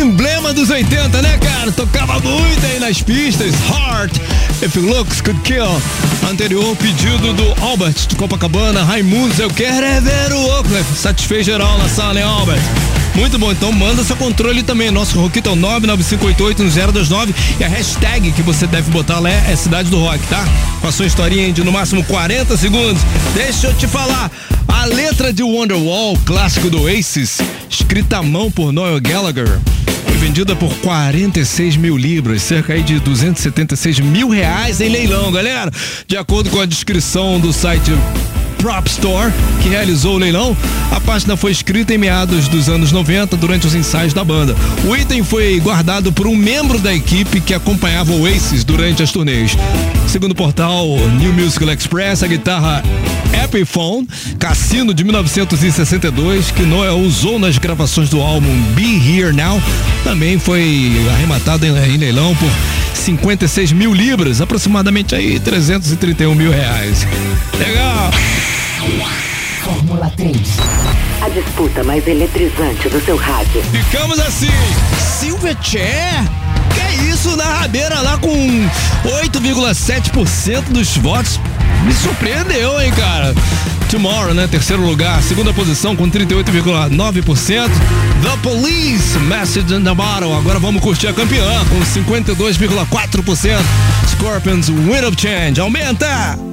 Emblema 0.03 0.53
dos 0.53 0.69
80, 0.69 1.23
né, 1.23 1.39
cara? 1.39 1.71
Tocava 1.71 2.19
muito 2.19 2.67
aí 2.67 2.81
nas 2.81 3.01
pistas. 3.01 3.55
Heart, 3.69 4.13
If 4.63 4.75
Looks 4.77 5.21
Could 5.21 5.41
Kill. 5.43 5.65
Anterior 6.29 6.75
pedido 6.77 7.33
do 7.33 7.65
Albert 7.65 8.09
de 8.09 8.17
Copacabana. 8.17 8.83
Raimundos, 8.83 9.39
eu 9.39 9.49
quero 9.49 9.87
é 9.87 10.01
ver 10.01 10.33
o 10.33 10.45
Oakley. 10.57 10.85
Satisfez 10.97 11.47
geral 11.47 11.79
na 11.79 11.89
sala, 11.89 12.19
hein, 12.19 12.27
Albert? 12.27 12.61
Muito 13.15 13.39
bom, 13.39 13.53
então 13.53 13.71
manda 13.71 14.03
seu 14.03 14.17
controle 14.17 14.63
também. 14.63 14.91
Nosso 14.91 15.21
Roquito 15.21 15.51
é 15.51 15.53
o 15.53 15.57
995881029 15.57 17.35
e 17.61 17.65
a 17.65 17.69
hashtag 17.69 18.33
que 18.33 18.43
você 18.43 18.67
deve 18.67 18.91
botar 18.91 19.21
lá 19.21 19.31
é, 19.31 19.55
Cidade 19.55 19.91
do 19.91 19.99
Rock, 19.99 20.27
tá? 20.29 20.45
Com 20.81 20.89
a 20.89 20.93
sua 20.93 21.07
historinha 21.07 21.53
de 21.53 21.63
no 21.63 21.71
máximo 21.71 22.03
40 22.05 22.57
segundos. 22.57 23.03
Deixa 23.35 23.69
eu 23.69 23.75
te 23.75 23.87
falar. 23.87 24.31
A 24.67 24.87
letra 24.87 25.33
de 25.33 25.43
Wonderwall, 25.43 26.19
clássico 26.25 26.71
do 26.71 26.83
Oasis, 26.83 27.39
escrita 27.69 28.19
à 28.19 28.23
mão 28.23 28.51
por 28.51 28.73
Noel 28.73 29.01
Gallagher, 29.01 29.61
foi 30.05 30.17
vendida 30.17 30.55
por 30.55 30.75
46 30.79 31.77
mil 31.77 31.97
libras, 31.97 32.43
cerca 32.43 32.73
aí 32.73 32.83
de 32.83 32.99
276 33.01 34.01
mil 34.01 34.29
reais 34.29 34.81
em 34.81 34.89
leilão, 34.89 35.31
galera. 35.31 35.71
De 36.07 36.17
acordo 36.17 36.51
com 36.51 36.61
a 36.61 36.67
descrição 36.67 37.41
do 37.41 37.53
site 37.53 37.91
Prop 38.63 38.87
Store, 38.87 39.33
que 39.61 39.69
realizou 39.69 40.15
o 40.15 40.19
leilão, 40.19 40.57
a 40.93 41.01
página 41.01 41.37
foi 41.37 41.51
escrita 41.51 41.93
em 41.93 41.99
meados 41.99 42.47
dos 42.47 42.69
anos 42.69 42.93
90 42.93 43.37
durante 43.37 43.67
os 43.67 43.75
ensaios 43.75 44.15
da 44.15 44.23
banda. 44.23 44.55
O 44.85 44.95
item 44.95 45.25
foi 45.25 45.59
guardado 45.59 46.13
por 46.13 46.29
um 46.29 46.37
membro 46.37 46.79
da 46.79 46.95
equipe 46.95 47.41
que 47.41 47.55
acompanhava 47.55 48.13
o 48.13 48.23
Oasis 48.23 48.63
durante 48.63 49.03
as 49.03 49.11
turnês. 49.11 49.57
Segundo 50.07 50.31
o 50.31 50.35
portal 50.37 50.87
New 51.19 51.33
Musical 51.33 51.71
Express, 51.71 52.23
a 52.23 52.29
guitarra 52.29 52.85
Epiphone 53.45 54.07
Cassino 54.39 54.95
de 54.95 55.03
1962, 55.03 56.53
que 56.53 56.63
Noel 56.63 57.01
usou 57.01 57.41
nas 57.41 57.59
gravações 57.59 58.11
do 58.11 58.21
álbum 58.21 58.63
Be 58.75 58.95
Here 58.95 59.35
Now, 59.35 59.61
também 60.05 60.39
foi 60.39 60.93
arrematado 61.15 61.67
em, 61.67 61.71
em 61.71 61.97
leilão 61.97 62.33
por 62.37 62.51
56 62.95 63.73
mil 63.73 63.93
libras, 63.93 64.41
aproximadamente 64.41 65.17
aí 65.17 65.41
331 65.41 66.33
mil 66.33 66.53
reais. 66.53 67.05
Legal! 67.59 68.52
Fórmula 69.63 70.13
3. 70.17 70.37
A 71.21 71.29
disputa 71.29 71.85
mais 71.85 72.07
eletrizante 72.07 72.89
do 72.89 73.01
seu 73.05 73.17
rádio. 73.17 73.63
Ficamos 73.71 74.19
assim, 74.19 74.51
Silverchair. 75.21 76.25
Que 76.75 76.81
é 76.81 76.95
isso, 77.11 77.37
na 77.37 77.45
rabeira 77.45 78.01
lá 78.01 78.19
com 78.19 78.33
8,7% 79.05 80.63
dos 80.71 80.97
votos. 80.97 81.39
Me 81.85 81.93
surpreendeu, 81.93 82.81
hein, 82.81 82.91
cara. 82.93 83.35
Tomorrow, 83.89 84.35
né? 84.35 84.49
Terceiro 84.49 84.85
lugar. 84.85 85.23
Segunda 85.23 85.53
posição 85.53 85.95
com 85.95 86.11
38,9%. 86.11 87.71
The 88.23 88.37
Police, 88.43 89.19
Message 89.19 89.75
in 89.75 89.85
the 89.85 89.95
Bottle. 89.95 90.37
Agora 90.37 90.59
vamos 90.59 90.83
curtir 90.83 91.09
a 91.09 91.13
campeã 91.13 91.65
com 91.69 91.81
52,4%. 91.81 93.59
Scorpions 94.09 94.69
Wind 94.69 95.05
of 95.05 95.17
Change. 95.21 95.61
Aumenta! 95.61 96.52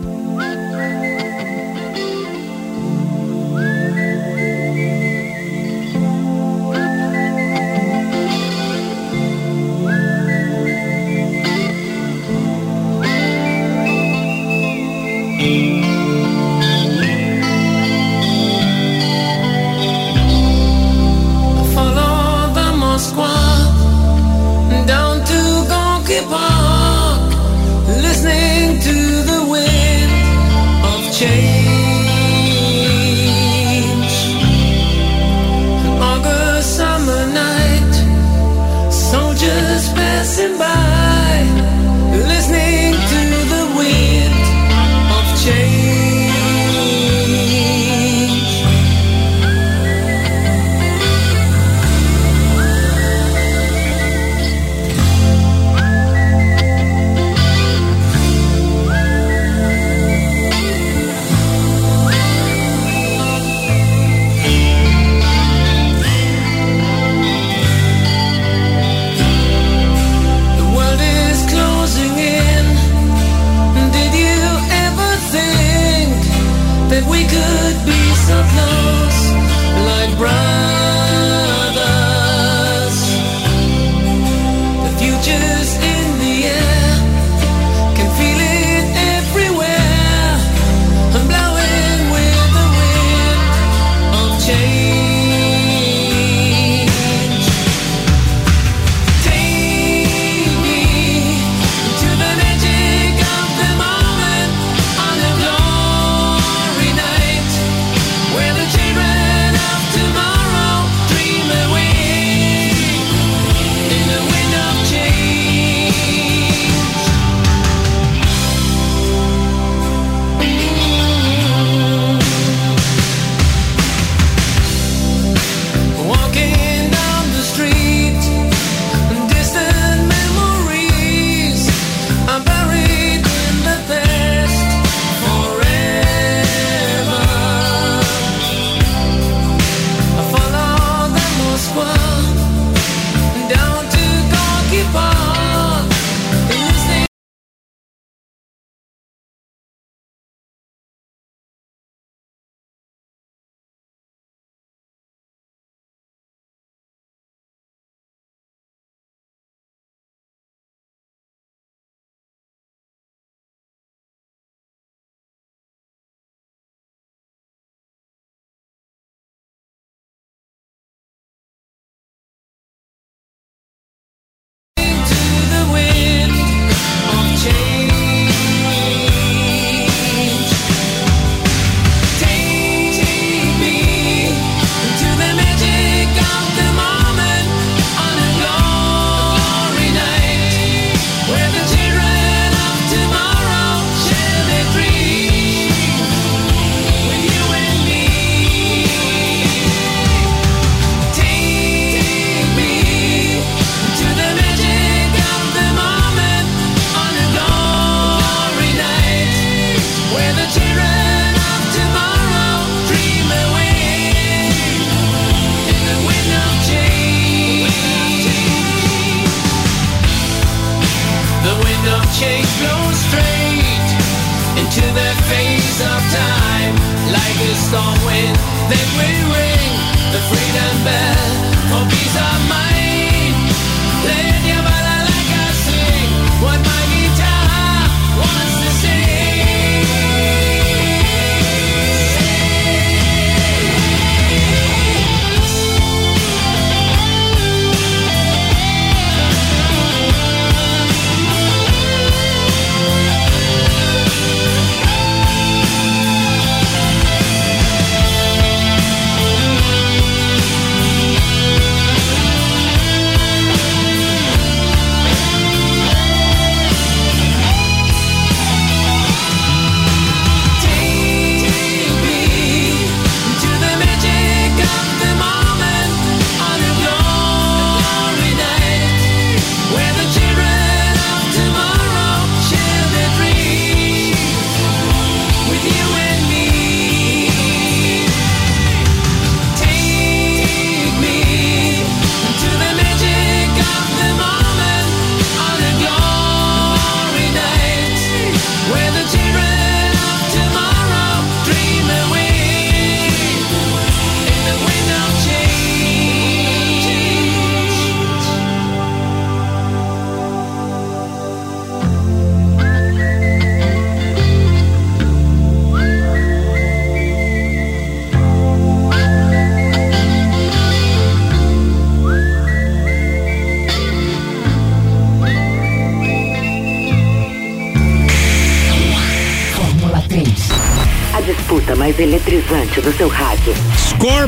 Passing 40.39 40.57
by, 40.57 40.99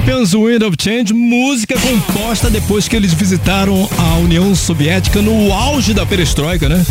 Scorpions 0.01 0.33
Wind 0.33 0.63
of 0.63 0.75
Change, 0.81 1.13
música 1.13 1.75
composta 1.79 2.49
depois 2.49 2.87
que 2.87 2.95
eles 2.95 3.13
visitaram 3.13 3.87
a 3.99 4.17
União 4.17 4.55
Soviética 4.55 5.21
no 5.21 5.53
auge 5.53 5.93
da 5.93 6.07
perestroika, 6.07 6.67
né? 6.67 6.83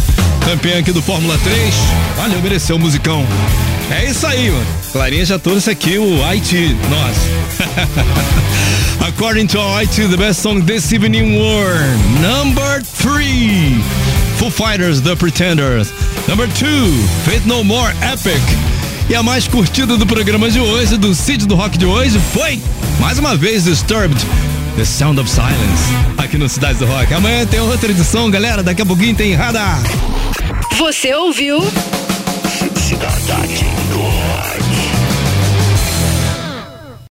Campeão 0.45 0.79
aqui 0.79 0.93
do 0.93 1.03
Fórmula 1.03 1.37
3. 1.39 1.75
Valeu, 2.17 2.41
mereceu 2.41 2.77
o 2.77 2.79
musicão. 2.79 3.27
É 3.91 4.09
isso 4.09 4.25
aí, 4.25 4.49
mano. 4.51 4.67
Clarinha 4.93 5.25
já 5.25 5.41
trouxe 5.41 5.71
aqui 5.71 5.99
o 5.99 6.23
IT, 6.33 6.77
nós. 6.89 7.17
According 9.09 9.49
to 9.49 9.59
IT, 9.81 10.07
the 10.07 10.17
best 10.17 10.41
song 10.41 10.63
this 10.63 10.93
evening 10.93 11.37
were 11.37 11.81
number 12.21 12.81
three, 12.85 13.83
Foo 14.37 14.51
Fighters, 14.51 15.01
The 15.01 15.17
Pretenders. 15.17 15.93
Number 16.29 16.47
two, 16.47 16.93
Faith 17.25 17.45
No 17.45 17.65
More, 17.65 17.93
Epic. 18.03 18.41
E 19.11 19.15
a 19.17 19.23
mais 19.25 19.49
curtida 19.49 19.97
do 19.97 20.07
programa 20.07 20.49
de 20.49 20.61
hoje, 20.61 20.97
do 20.97 21.13
Cid 21.13 21.45
do 21.45 21.57
Rock 21.57 21.77
de 21.77 21.85
hoje, 21.85 22.21
foi, 22.33 22.61
mais 23.01 23.19
uma 23.19 23.35
vez, 23.35 23.65
Disturbed, 23.65 24.15
The 24.77 24.85
Sound 24.85 25.19
of 25.19 25.29
Silence, 25.29 25.57
aqui 26.19 26.37
no 26.37 26.49
Cidade 26.49 26.79
do 26.79 26.87
Rock. 26.87 27.13
Amanhã 27.15 27.47
tem 27.47 27.59
outra 27.59 27.91
edição, 27.91 28.31
galera, 28.31 28.63
daqui 28.63 28.83
a 28.83 28.87
pouquinho 28.87 29.17
tem 29.17 29.35
Radar. 29.35 29.81
Você 30.77 31.15
ouviu? 31.15 31.61